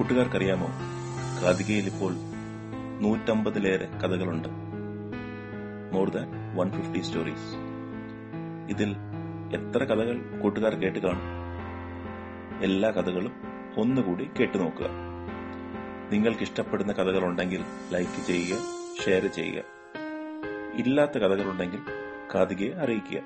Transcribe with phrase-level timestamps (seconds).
[0.00, 0.68] കൂട്ടുകാർക്കറിയാമോ?
[1.42, 2.12] കാതികയിൽ ഇപ്പോൾ
[3.00, 4.48] നൂറ്റമ്പതിലേറെ കഥകളുണ്ട്.
[5.92, 7.54] More than one fifty stories
[8.70, 8.96] ഇതിൽ
[9.54, 11.22] എത്ര കഥകൾ കൂട്ടുകാർ കേട്ട് കാണും?
[12.62, 13.32] എല്ലാ കഥകളും
[13.78, 14.86] ഒന്നുകൂടി കേട്ടുനോക്കുക
[16.12, 18.58] നിങ്ങൾക്ക് ഇഷ്ടപ്പെടുന്ന കഥകളുണ്ടെങ്കിൽ ലൈക്ക് ചെയ്യുക
[19.04, 19.62] ഷെയർ ചെയ്യുക.
[20.74, 21.80] ഇല്ലാത്ത കഥകളുണ്ടെങ്കിൽ
[22.34, 23.20] കാതികയെ അറിയിക്കുക.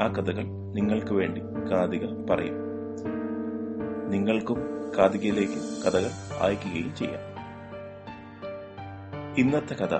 [0.00, 0.42] ആ കഥകൾ
[0.74, 1.40] നിങ്ങൾക്ക് വേണ്ടി
[1.72, 2.73] കാതിക പറയും.
[4.08, 4.58] നിങ്ങൾക്കും
[4.98, 7.34] കാതികയിലേക്ക് കഥകൾ അയക്കുകയും ചെയ്യാം.
[9.38, 9.98] ഇന്നത്തെ കഥ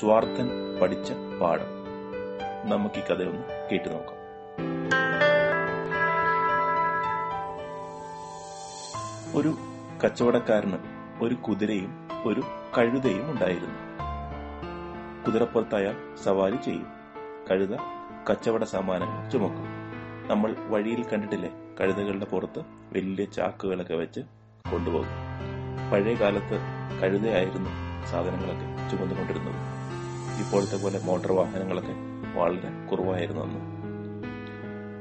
[0.00, 1.86] സ്വാർത്ഥൻ പഠിച്ച പാഠം.
[2.64, 4.16] നമുക്ക് ഈ കഥയൊന്ന് കേട്ടു നോക്കാം.
[9.34, 9.54] ഒരു
[10.04, 10.76] കച്ചവടക്കാരന്
[11.20, 12.42] ഒരു കുതിരയും ഒരു
[12.78, 13.74] കഴുതയും ഉണ്ടായിരുന്നു.
[15.26, 16.86] കുതിരപ്പുറത്ത് അയാൾ സവാരി ചെയ്യും.
[17.50, 17.76] കഴുത
[18.30, 19.66] കച്ചവട സാമാനങ്ങൾ ചുമക്കും.
[20.28, 21.65] നമ്മൾ വഴിയിൽ കണ്ടിട്ടില്ലേ?
[21.80, 22.58] കഴുതകളുടെ പുറത്ത്
[22.92, 24.20] വലിയ ചാക്കുകളൊക്കെ വെച്ച്
[24.72, 25.06] കൊണ്ടുപോകും.
[25.92, 26.58] പഴയ കാലത്ത്
[27.02, 27.70] കഴുതയായിരുന്നു
[28.06, 29.54] സാധനങ്ങളൊക്കെ ചുമന്നുകൊണ്ടിരുന്നത്.
[30.40, 31.92] ഇപ്പോഴത്തെ പോലെ മോട്ടോർ വാഹനങ്ങളൊക്കെ
[32.34, 33.60] വളരെ കുറവായിരുന്നു അന്ന്.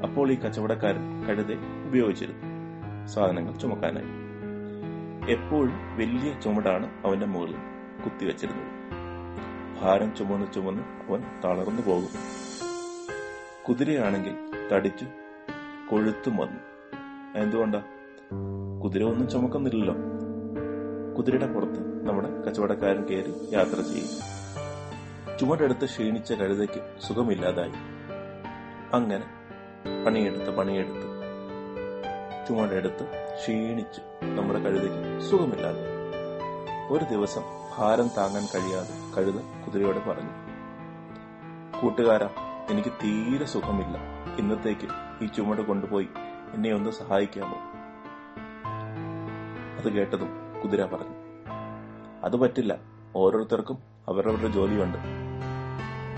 [0.03, 1.53] അപ്പോൾ ഈ കച്ചവടക്കാരൻ കഴുത
[1.87, 4.25] ഉപയോഗിച്ചിരുന്നു സാധനങ്ങൾ ചുമക്കാനായി.
[5.31, 7.55] എപ്പോഴും വലിയ ചുമടാണ് അവന്റെ മുകളിൽ
[8.03, 8.67] കുത്തിവെച്ചിരുന്നത്.
[9.81, 12.09] ഭാരം ചുമന്ന് ചുമന്ന് അവൻ തളർന്നു പോകും.
[13.67, 14.35] കുതിരയാണെങ്കിൽ
[14.73, 15.05] തടിച്ചു
[15.91, 16.59] കൊഴുത്തും വന്നു
[17.39, 17.83] എന്തുകൊണ്ടാ?
[18.83, 19.95] കുതിര ഒന്നും ചുമക്കുന്നില്ലല്ലോ.
[21.17, 24.35] കുതിരയുടെ പുറത്ത് നമ്മുടെ കച്ചവടക്കാരൻ കയറി യാത്ര ചെയ്യും.
[25.39, 27.71] ചുമടെടുത്ത് ക്ഷീണിച്ച കഴുതയ്ക്ക് സുഖമില്ലാതായി.
[28.93, 29.25] അങ്ങനെ
[30.05, 31.15] പണിയെടുത്ത് പണിയെടുത്ത്
[32.47, 35.95] ചുമടെടുത്ത് ക്ഷീണിച്ചു നമ്മുടെ കഴുതയ്ക്ക് സുഖമില്ലാതെ
[36.89, 37.41] ഒരു ദിവസം
[37.77, 40.33] ഭാരം താങ്ങാൻ കഴിയാതെ കഴുത കുതിരയോട് പറഞ്ഞു
[41.81, 42.29] കൂട്ടുകാരാ
[42.69, 43.97] എനിക്ക് തീരെ സുഖമില്ല.
[44.39, 44.87] ഇന്നത്തേക്ക്
[45.23, 46.07] ഈ ചുമട് കൊണ്ടുപോയി
[46.53, 47.57] എന്നെ ഒന്ന് സഹായിക്കാമോ?
[49.77, 51.15] അത് കേട്ടതും കുതിര പറഞ്ഞു.
[52.23, 52.77] അത് പറ്റില്ല.
[53.15, 54.97] ഓരോരുത്തർക്കും അവരവരുടെ ജോലിയുണ്ട്.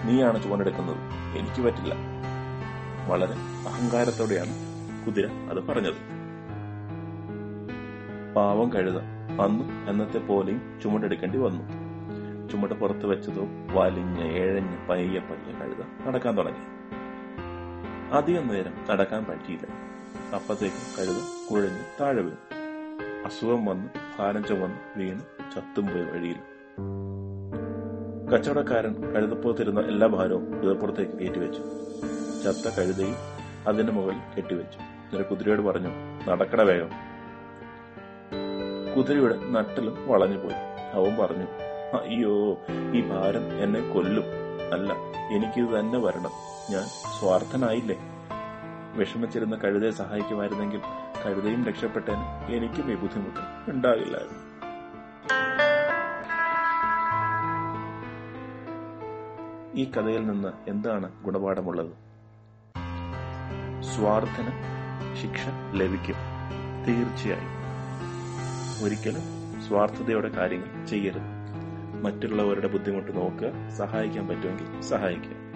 [0.05, 0.97] നീയാണ് ചുമടെടുക്കുന്നത്.
[1.37, 1.93] എനിക്ക് പറ്റില്ല.
[3.07, 3.33] വളരെ
[3.69, 4.53] അഹങ്കാരത്തോടെയാണ്
[5.05, 6.17] കുതിര അത് പറഞ്ഞത്.
[8.35, 8.97] പാവം കഴുത.
[9.41, 11.76] അന്നും എന്നത്തെ പോലെയും ചുമടെടുക്കേണ്ടി വന്നു.
[12.49, 16.77] ചുമട് പുറത്ത് വെച്ചതോ വലിഞ്ഞ് ഏഴഞ്ഞ് പയ്യെ പയ്യെ കഴുത നടക്കാൻ തുടങ്ങി.
[18.13, 19.67] അധികം നേരം നടക്കാൻ പറ്റിയില്ല.
[20.35, 21.17] അപ്പത്തേക്കും കഴുത
[21.51, 22.57] കുഴഞ്ഞ് താഴെ വീണു.
[23.25, 25.19] അസുഖം വന്ന് ഭാരം ചുമന്ന് വീണ്
[25.55, 26.35] ചത്തും പോയി വഴിയിൽ.
[28.33, 31.61] കച്ചവടക്കാരൻ കഴുതപ്പുറത്തിരുന്ന എല്ലാ ഭാരവും കുതിരപ്പുറത്തേക്ക് കയറ്റിവെച്ചു.
[32.43, 33.15] ചത്ത കഴുതയും
[33.67, 34.79] അതിന്റെ മുകളിൽ കെട്ടിവെച്ചു.
[34.79, 35.89] എന്നിട്ട് കുതിരയോട് പറഞ്ഞു
[36.29, 36.89] നടക്കട വേഗം.
[38.97, 40.53] കുതിരയുടെ നട്ടലും വളഞ്ഞുപോയി.
[40.93, 42.57] അവൻ പറഞ്ഞു അയ്യോ
[42.95, 44.23] ഈ ഭാരം എന്നെ കൊല്ലും.
[44.73, 44.93] അല്ല
[45.31, 46.31] എനിക്കിത് തന്നെ വരണം.
[46.71, 46.83] ഞാൻ
[47.19, 47.97] സ്വാർത്ഥനായില്ലേ?
[48.95, 50.81] വിഷമിച്ചിരുന്ന കഴുതയെ സഹായിക്കുമായിരുന്നെങ്കിൽ
[51.25, 54.47] കഴുതയും രക്ഷപ്പെട്ടേന് എനിക്കും ഈ ബുദ്ധിമുട്ട് ഉണ്ടാകില്ലായിരുന്നു.
[59.75, 61.91] ഈ കഥയിൽ നിന്ന് എന്താണ് ഗുണപാഠമുള്ളത്?
[63.83, 64.49] സ്വാർത്ഥന
[65.21, 65.41] ശിക്ഷ
[65.73, 66.15] ലഭിക്കും.
[66.87, 67.57] തീർച്ചയായും.
[68.85, 69.21] ഒരിക്കലും
[69.67, 71.36] സ്വാർത്ഥതയോടെ കാര്യങ്ങൾ ചെയ്യരുത്.
[72.01, 75.47] മറ്റുള്ളവരുടെ ബുദ്ധിമുട്ട് നോക്കുക സഹായിക്കാൻ പറ്റുമെങ്കിൽ സഹായിക്കുക.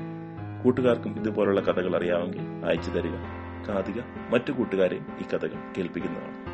[0.63, 3.16] കൂട്ടുകാർക്കും ഇതുപോലുള്ള കഥകൾ അറിയാമെങ്കിൽ അയച്ചു തരിക.
[3.69, 6.52] കാതിക മറ്റു കൂട്ടുകാരെയും ഈ കഥകൾ കേൾപ്പിക്കുന്നതാണ്.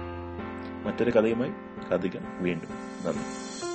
[0.87, 1.51] മറ്റൊരു കഥയുമായി
[1.91, 2.69] കാതിക വീണ്ടും
[3.05, 3.66] നന്ദി.